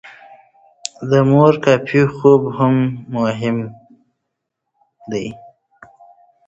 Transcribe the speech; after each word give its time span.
د 1.09 1.11
مور 1.31 1.53
کافي 1.65 2.01
خوب 2.15 2.41
مهم 3.17 3.57
دی. 5.11 5.27